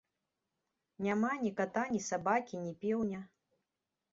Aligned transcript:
Няма 1.09 1.31
ні 1.43 1.51
ката, 1.59 1.83
ні 1.97 2.01
сабакі, 2.09 2.55
ні 2.65 2.73
пеўня. 2.87 3.21